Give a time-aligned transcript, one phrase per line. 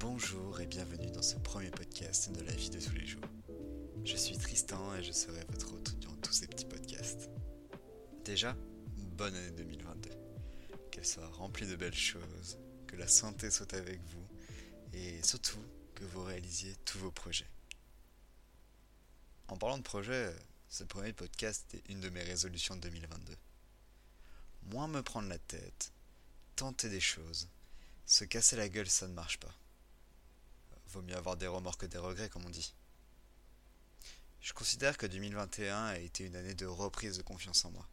[0.00, 3.24] Bonjour et bienvenue dans ce premier podcast de la vie de tous les jours.
[4.04, 7.28] Je suis Tristan et je serai votre hôte durant tous ces petits podcasts.
[8.24, 8.56] Déjà,
[9.16, 10.10] bonne année 2022.
[10.92, 14.24] Qu'elle soit remplie de belles choses, que la santé soit avec vous
[14.92, 15.58] et surtout
[15.96, 17.50] que vous réalisiez tous vos projets.
[19.48, 20.32] En parlant de projets,
[20.68, 23.36] ce premier podcast est une de mes résolutions de 2022.
[24.62, 25.92] Moins me prendre la tête,
[26.54, 27.48] tenter des choses,
[28.06, 29.54] se casser la gueule ça ne marche pas.
[31.02, 32.74] Mieux avoir des remords que des regrets comme on dit.
[34.40, 37.88] Je considère que 2021 a été une année de reprise de confiance en moi.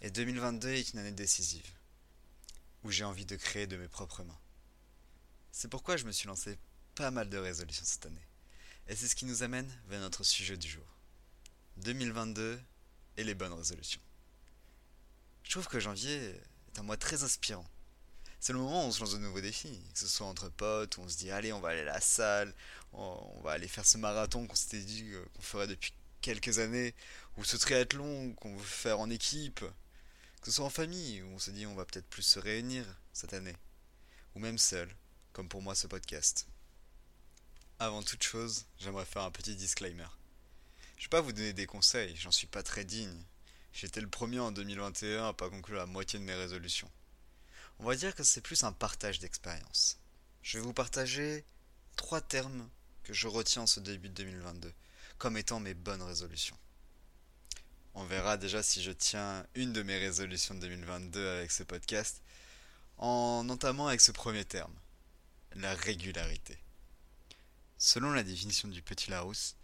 [0.00, 1.70] Et 2022 est une année décisive,
[2.82, 4.38] où j'ai envie de créer de mes propres mains.
[5.52, 6.58] C'est pourquoi je me suis lancé
[6.94, 8.26] pas mal de résolutions cette année.
[8.88, 10.84] Et c'est ce qui nous amène vers notre sujet du jour.
[11.78, 12.60] 2022
[13.16, 14.00] et les bonnes résolutions.
[15.44, 17.66] Je trouve que janvier est un mois très inspirant.
[18.44, 20.98] C'est le moment où on se lance de nouveaux défis, que ce soit entre potes,
[20.98, 22.52] où on se dit allez on va aller à la salle,
[22.92, 26.94] on va aller faire ce marathon qu'on s'était dit euh, qu'on ferait depuis quelques années,
[27.38, 31.38] ou ce triathlon qu'on veut faire en équipe, que ce soit en famille, où on
[31.38, 33.56] se dit on va peut-être plus se réunir cette année,
[34.34, 34.94] ou même seul,
[35.32, 36.46] comme pour moi ce podcast.
[37.78, 40.08] Avant toute chose, j'aimerais faire un petit disclaimer.
[40.98, 43.24] Je vais pas vous donner des conseils, j'en suis pas très digne.
[43.72, 46.90] J'étais le premier en 2021 à pas conclure la moitié de mes résolutions.
[47.78, 49.98] On va dire que c'est plus un partage d'expérience.
[50.42, 51.44] Je vais vous partager
[51.96, 52.68] trois termes
[53.02, 54.72] que je retiens en ce début de 2022
[55.18, 56.58] comme étant mes bonnes résolutions.
[57.94, 62.22] On verra déjà si je tiens une de mes résolutions de 2022 avec ce podcast
[62.98, 64.74] en entamant avec ce premier terme,
[65.54, 66.58] la régularité.
[67.78, 69.56] Selon la définition du petit Larousse,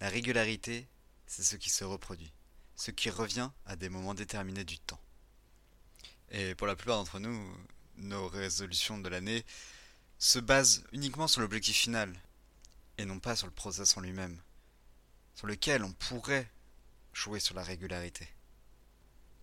[0.00, 0.86] la régularité,
[1.26, 2.32] c'est ce qui se reproduit,
[2.76, 5.00] ce qui revient à des moments déterminés du temps.
[6.32, 7.56] Et pour la plupart d'entre nous,
[7.96, 9.44] nos résolutions de l'année
[10.18, 12.18] se basent uniquement sur l'objectif final,
[12.96, 14.40] et non pas sur le process en lui-même,
[15.34, 16.50] sur lequel on pourrait
[17.12, 18.26] jouer sur la régularité.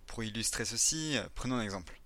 [0.07, 2.01] Pour illustrer ceci, prenons un exemple.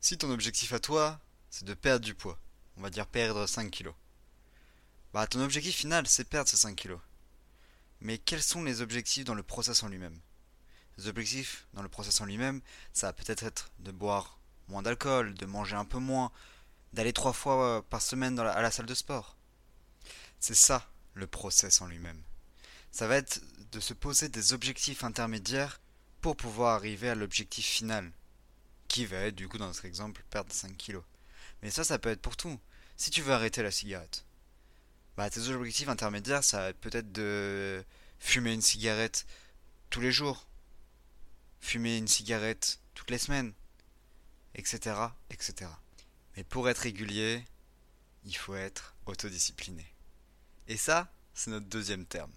[0.00, 1.20] Si ton objectif à toi,
[1.50, 2.40] c'est de perdre du poids,
[2.78, 3.94] on va dire perdre 5 kilos,
[5.12, 7.00] bah ton objectif final, c'est perdre ces 5 kilos.
[8.00, 10.18] Mais quels sont les objectifs dans le process en lui-même?
[10.98, 12.60] Les objectifs dans le process en lui-même,
[12.92, 14.38] ça va peut-être être de boire
[14.68, 16.30] moins d'alcool, de manger un peu moins,
[16.92, 19.36] d'aller trois fois par semaine à la salle de sport.
[20.40, 22.22] C'est ça le process en lui-même.
[22.92, 23.40] Ça va être
[23.72, 25.80] de se poser des objectifs intermédiaires
[26.20, 28.12] pour pouvoir arriver à l'objectif final,
[28.88, 31.02] qui va être du coup dans notre exemple perdre 5 kilos.
[31.62, 32.58] Mais ça, ça peut être pour tout.
[32.96, 34.24] Si tu veux arrêter la cigarette,
[35.16, 37.84] bah tes objectifs intermédiaires, ça va être peut-être de
[38.18, 39.26] fumer une cigarette
[39.90, 40.46] tous les jours,
[41.64, 43.54] fumer une cigarette toutes les semaines,
[44.54, 44.96] etc.,
[45.30, 45.70] etc.
[46.36, 47.42] Mais pour être régulier,
[48.24, 49.86] il faut être autodiscipliné.
[50.68, 52.32] Et ça, c'est notre deuxième terme.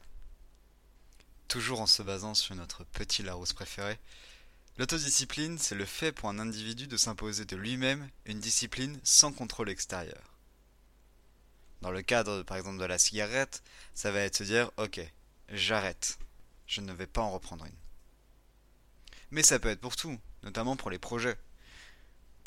[1.49, 3.99] Toujours en se basant sur notre petit Larousse préféré,
[4.77, 9.69] l'autodiscipline, c'est le fait pour un individu de s'imposer de lui-même une discipline sans contrôle
[9.69, 10.37] extérieur.
[11.81, 13.61] Dans le cadre, par exemple, de la cigarette,
[13.93, 15.01] ça va être se dire, ok,
[15.49, 16.17] j'arrête,
[16.65, 17.86] je ne vais pas en reprendre une.
[19.31, 21.37] Mais ça peut être pour tout, notamment pour les projets.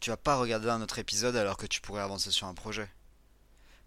[0.01, 2.89] Tu vas pas regarder un autre épisode alors que tu pourrais avancer sur un projet.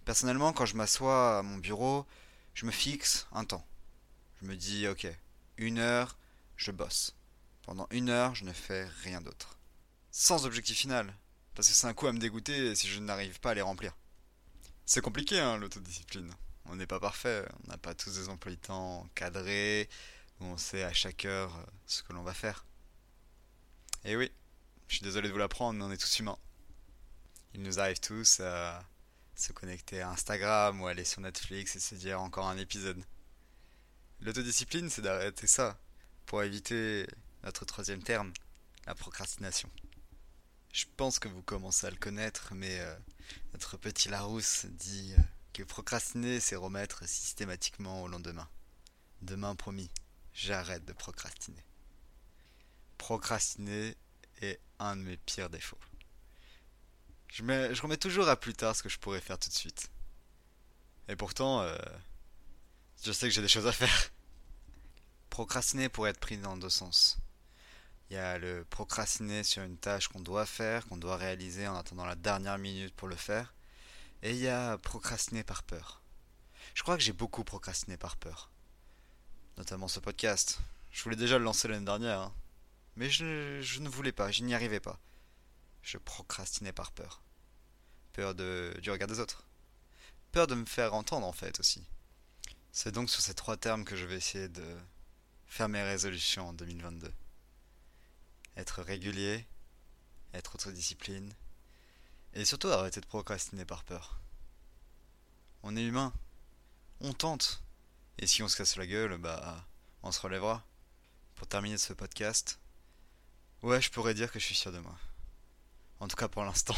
[0.05, 2.05] Personnellement, quand je m'assois à mon bureau,
[2.53, 3.65] je me fixe un temps.
[4.41, 5.07] Je me dis, ok,
[5.57, 6.17] une heure,
[6.55, 7.15] je bosse.
[7.63, 9.57] Pendant une heure, je ne fais rien d'autre.
[10.11, 11.15] Sans objectif final.
[11.55, 13.95] Parce que c'est un coup à me dégoûter si je n'arrive pas à les remplir.
[14.85, 16.33] C'est compliqué, hein, l'autodiscipline.
[16.65, 17.45] On n'est pas parfait.
[17.63, 19.89] On n'a pas tous des emplois de temps cadrés,
[20.39, 22.65] où on sait à chaque heure euh, ce que l'on va faire.
[24.05, 24.29] Et oui,
[24.89, 26.37] je suis désolé de vous l'apprendre, mais on est tous humains.
[27.53, 28.83] Il nous arrive tous à
[29.35, 33.01] se connecter à Instagram ou aller sur Netflix et se dire encore un épisode.
[34.19, 35.79] L'autodiscipline, c'est d'arrêter ça,
[36.25, 37.07] pour éviter
[37.43, 38.33] notre troisième terme,
[38.85, 39.69] la procrastination.
[40.73, 42.95] Je pense que vous commencez à le connaître, mais euh,
[43.53, 45.21] notre petit Larousse dit euh,
[45.53, 48.49] que procrastiner, c'est remettre systématiquement au lendemain.
[49.21, 49.89] Demain, promis,
[50.33, 51.63] j'arrête de procrastiner.
[53.03, 53.97] Procrastiner
[54.41, 55.77] est un de mes pires défauts.
[57.27, 59.91] Je, remets toujours à plus tard ce que je pourrais faire tout de suite.
[61.09, 61.75] Et pourtant, euh,
[63.03, 64.09] je sais que j'ai des choses à faire.
[65.29, 67.17] Procrastiner pourrait être pris dans deux sens.
[68.09, 71.75] Il y a le procrastiner sur une tâche qu'on doit faire, qu'on doit réaliser en
[71.75, 73.53] attendant la dernière minute pour le faire.
[74.21, 76.01] Et il y a procrastiner par peur.
[76.73, 78.49] Je crois que j'ai beaucoup procrastiné par peur.
[79.57, 80.59] Notamment ce podcast.
[80.89, 82.21] Je voulais déjà le lancer l'année dernière.
[82.21, 82.33] Hein.
[82.95, 84.99] Mais je, je, ne voulais pas, je n'y arrivais pas.
[85.81, 87.21] Je procrastinais par peur.
[88.13, 89.47] Peur de, du regard des autres
[90.33, 91.85] peur de me faire entendre en fait aussi.
[92.73, 94.65] C'est donc sur ces trois termes que je vais essayer de
[95.45, 97.13] faire mes résolutions en 2022.
[98.57, 99.45] Être régulier,
[100.33, 101.31] être autodiscipline,
[102.33, 104.19] et surtout arrêter de procrastiner par peur.
[105.61, 106.11] On est humain,
[106.99, 107.61] on tente,
[108.17, 109.67] et si on se casse la gueule, bah
[110.01, 110.65] on se relèvera.
[111.35, 112.59] Pour terminer ce podcast,
[113.63, 114.97] ouais je pourrais dire que je suis sûr de moi.
[115.99, 116.75] En tout cas pour l'instant.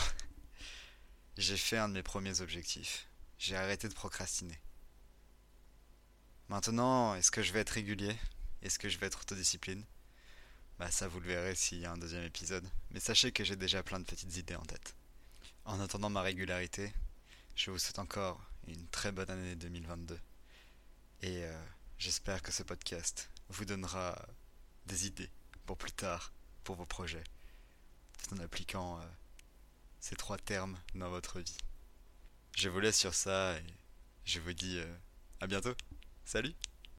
[1.37, 3.07] J'ai fait un de mes premiers objectifs.
[3.37, 4.57] J'ai arrêté de procrastiner.
[6.47, 8.15] Maintenant, est-ce que je vais être régulier?
[8.61, 9.83] Est-ce que je vais être autodiscipline?
[10.79, 12.65] Bah ça vous le verrez s'il y a un deuxième épisode.
[12.91, 14.95] Mais sachez que j'ai déjà plein de petites idées en tête.
[15.65, 16.93] En attendant ma régularité,
[17.55, 20.19] je vous souhaite encore une très bonne année 2022.
[21.21, 21.65] Et euh,
[21.97, 24.15] j'espère que ce podcast vous donnera
[24.85, 25.31] des idées
[25.65, 26.31] pour plus tard,
[26.65, 27.23] pour vos projets,
[28.17, 29.05] tout en appliquant euh,
[30.01, 31.57] ces trois termes dans votre vie.
[32.57, 33.63] Je vous laisse sur ça et
[34.25, 34.97] je vous dis euh,
[35.39, 35.75] à bientôt.
[36.25, 36.53] Salut